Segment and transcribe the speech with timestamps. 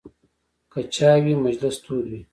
[0.71, 2.21] که چای وي، مجلس تود وي.